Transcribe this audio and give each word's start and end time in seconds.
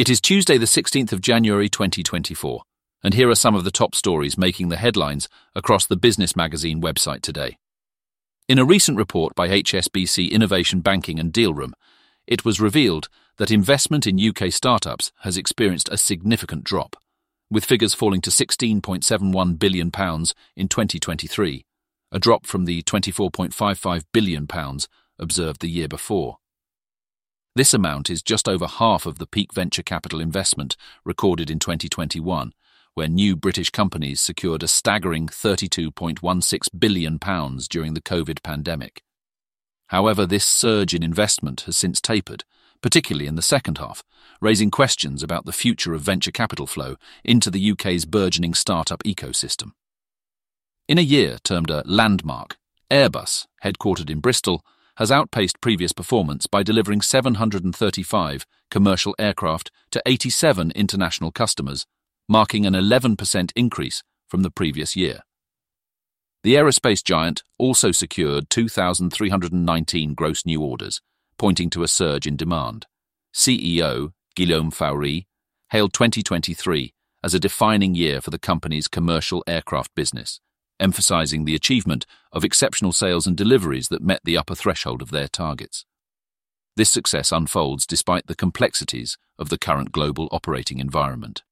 It 0.00 0.08
is 0.08 0.18
Tuesday, 0.18 0.56
the 0.56 0.64
16th 0.64 1.12
of 1.12 1.20
January 1.20 1.68
2024, 1.68 2.62
and 3.04 3.12
here 3.12 3.28
are 3.28 3.34
some 3.34 3.54
of 3.54 3.64
the 3.64 3.70
top 3.70 3.94
stories 3.94 4.38
making 4.38 4.70
the 4.70 4.78
headlines 4.78 5.28
across 5.54 5.84
the 5.84 5.94
Business 5.94 6.34
Magazine 6.34 6.80
website 6.80 7.20
today. 7.20 7.58
In 8.48 8.58
a 8.58 8.64
recent 8.64 8.96
report 8.96 9.34
by 9.34 9.48
HSBC 9.48 10.30
Innovation 10.30 10.80
Banking 10.80 11.20
and 11.20 11.34
Dealroom, 11.34 11.72
it 12.26 12.46
was 12.46 12.62
revealed 12.62 13.10
that 13.36 13.50
investment 13.50 14.06
in 14.06 14.18
UK 14.18 14.50
startups 14.50 15.12
has 15.18 15.36
experienced 15.36 15.90
a 15.92 15.98
significant 15.98 16.64
drop, 16.64 16.96
with 17.50 17.66
figures 17.66 17.92
falling 17.92 18.22
to 18.22 18.30
£16.71 18.30 19.58
billion 19.58 19.88
in 20.56 20.68
2023, 20.68 21.66
a 22.10 22.18
drop 22.18 22.46
from 22.46 22.64
the 22.64 22.82
£24.55 22.84 24.04
billion 24.14 24.48
observed 25.18 25.60
the 25.60 25.68
year 25.68 25.88
before. 25.88 26.38
This 27.56 27.74
amount 27.74 28.10
is 28.10 28.22
just 28.22 28.48
over 28.48 28.66
half 28.66 29.06
of 29.06 29.18
the 29.18 29.26
peak 29.26 29.52
venture 29.52 29.82
capital 29.82 30.20
investment 30.20 30.76
recorded 31.04 31.50
in 31.50 31.58
2021, 31.58 32.52
where 32.94 33.08
new 33.08 33.34
British 33.34 33.70
companies 33.70 34.20
secured 34.20 34.62
a 34.62 34.68
staggering 34.68 35.26
£32.16 35.26 36.68
billion 36.78 37.18
during 37.68 37.94
the 37.94 38.00
COVID 38.00 38.42
pandemic. 38.44 39.02
However, 39.88 40.26
this 40.26 40.44
surge 40.44 40.94
in 40.94 41.02
investment 41.02 41.62
has 41.62 41.76
since 41.76 42.00
tapered, 42.00 42.44
particularly 42.80 43.26
in 43.26 43.34
the 43.34 43.42
second 43.42 43.78
half, 43.78 44.04
raising 44.40 44.70
questions 44.70 45.22
about 45.22 45.44
the 45.44 45.52
future 45.52 45.92
of 45.92 46.02
venture 46.02 46.30
capital 46.30 46.68
flow 46.68 46.94
into 47.24 47.50
the 47.50 47.72
UK's 47.72 48.04
burgeoning 48.04 48.54
startup 48.54 49.02
ecosystem. 49.02 49.72
In 50.86 50.98
a 50.98 51.02
year 51.02 51.38
termed 51.42 51.70
a 51.70 51.82
landmark, 51.84 52.58
Airbus, 52.90 53.46
headquartered 53.64 54.10
in 54.10 54.20
Bristol, 54.20 54.64
has 55.00 55.10
outpaced 55.10 55.62
previous 55.62 55.92
performance 55.92 56.46
by 56.46 56.62
delivering 56.62 57.00
735 57.00 58.46
commercial 58.70 59.14
aircraft 59.18 59.70
to 59.90 60.02
87 60.04 60.70
international 60.72 61.32
customers, 61.32 61.86
marking 62.28 62.66
an 62.66 62.74
11% 62.74 63.50
increase 63.56 64.02
from 64.28 64.42
the 64.42 64.50
previous 64.50 64.94
year. 64.94 65.20
The 66.42 66.54
aerospace 66.54 67.02
giant 67.02 67.42
also 67.58 67.92
secured 67.92 68.50
2,319 68.50 70.12
gross 70.12 70.44
new 70.44 70.62
orders, 70.62 71.00
pointing 71.38 71.70
to 71.70 71.82
a 71.82 71.88
surge 71.88 72.26
in 72.26 72.36
demand. 72.36 72.84
CEO 73.34 74.12
Guillaume 74.36 74.70
Faury 74.70 75.26
hailed 75.70 75.94
2023 75.94 76.92
as 77.24 77.32
a 77.32 77.40
defining 77.40 77.94
year 77.94 78.20
for 78.20 78.28
the 78.28 78.38
company's 78.38 78.86
commercial 78.86 79.42
aircraft 79.46 79.94
business, 79.94 80.40
emphasizing 80.80 81.44
the 81.44 81.54
achievement 81.54 82.06
of 82.32 82.44
exceptional 82.44 82.92
sales 82.92 83.26
and 83.26 83.36
deliveries 83.36 83.88
that 83.88 84.02
met 84.02 84.20
the 84.24 84.36
upper 84.36 84.54
threshold 84.54 85.02
of 85.02 85.10
their 85.10 85.28
targets. 85.28 85.84
This 86.76 86.90
success 86.90 87.30
unfolds 87.30 87.86
despite 87.86 88.26
the 88.26 88.34
complexities 88.34 89.18
of 89.38 89.48
the 89.48 89.58
current 89.58 89.92
global 89.92 90.28
operating 90.32 90.78
environment. 90.78 91.42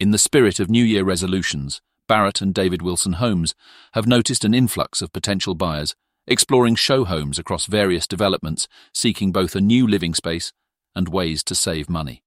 In 0.00 0.10
the 0.10 0.18
spirit 0.18 0.58
of 0.58 0.70
New 0.70 0.84
Year 0.84 1.04
resolutions, 1.04 1.80
Barratt 2.08 2.42
and 2.42 2.52
David 2.52 2.82
Wilson 2.82 3.14
Homes 3.14 3.54
have 3.92 4.06
noticed 4.06 4.44
an 4.44 4.54
influx 4.54 5.00
of 5.00 5.12
potential 5.12 5.54
buyers, 5.54 5.94
exploring 6.26 6.74
show 6.74 7.04
homes 7.04 7.38
across 7.38 7.66
various 7.66 8.06
developments, 8.06 8.66
seeking 8.92 9.32
both 9.32 9.54
a 9.54 9.60
new 9.60 9.86
living 9.86 10.14
space 10.14 10.52
and 10.94 11.08
ways 11.08 11.44
to 11.44 11.54
save 11.54 11.88
money. 11.88 12.22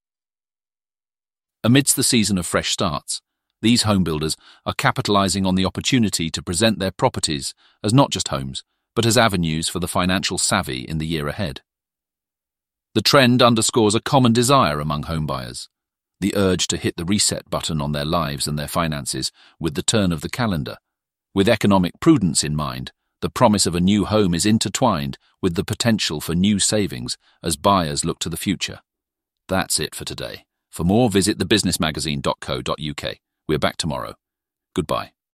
Amidst 1.66 1.96
the 1.96 2.04
season 2.04 2.38
of 2.38 2.46
fresh 2.46 2.70
starts, 2.70 3.24
these 3.64 3.82
home 3.82 4.04
builders 4.04 4.38
are 4.68 4.76
capitalizing 4.76 5.48
on 5.48 5.56
the 5.56 5.66
opportunity 5.66 6.30
to 6.30 6.44
present 6.44 6.78
their 6.78 6.92
properties 6.92 7.56
as 7.84 7.92
not 7.92 8.12
just 8.12 8.28
homes, 8.28 8.64
but 8.96 9.04
as 9.04 9.18
avenues 9.18 9.68
for 9.68 9.80
the 9.80 9.88
financial 9.88 10.38
savvy 10.38 10.82
in 10.82 11.00
the 11.00 11.08
year 11.08 11.28
ahead. 11.28 11.62
The 12.94 13.02
trend 13.02 13.42
underscores 13.42 13.96
a 13.96 14.00
common 14.00 14.32
desire 14.32 14.80
among 14.80 15.06
homebuyers 15.06 15.68
the 16.20 16.36
urge 16.36 16.68
to 16.68 16.78
hit 16.78 16.98
the 16.98 17.04
reset 17.04 17.50
button 17.50 17.82
on 17.82 17.94
their 17.94 18.06
lives 18.06 18.48
and 18.48 18.60
their 18.60 18.68
finances 18.68 19.32
with 19.60 19.74
the 19.74 19.82
turn 19.82 20.12
of 20.12 20.22
the 20.22 20.30
calendar. 20.30 20.78
With 21.34 21.50
economic 21.50 22.00
prudence 22.00 22.44
in 22.44 22.56
mind, 22.56 22.92
the 23.22 23.30
promise 23.30 23.66
of 23.66 23.74
a 23.74 23.82
new 23.82 24.06
home 24.06 24.36
is 24.36 24.46
intertwined 24.46 25.18
with 25.42 25.56
the 25.56 25.66
potential 25.66 26.22
for 26.22 26.36
new 26.36 26.60
savings 26.60 27.18
as 27.42 27.58
buyers 27.58 28.06
look 28.06 28.20
to 28.20 28.30
the 28.30 28.38
future. 28.38 28.82
That's 29.48 29.80
it 29.80 29.96
for 29.96 30.06
today. 30.06 30.46
For 30.76 30.84
more, 30.84 31.10
visit 31.10 31.38
thebusinessmagazine.co.uk. 31.38 33.18
We're 33.48 33.60
back 33.60 33.78
tomorrow. 33.78 34.16
Goodbye. 34.76 35.16